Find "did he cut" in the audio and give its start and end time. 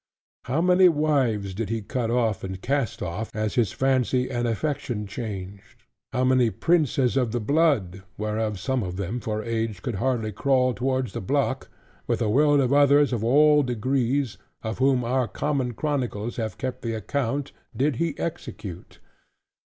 1.53-2.09